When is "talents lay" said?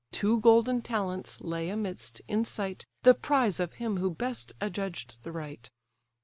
0.81-1.69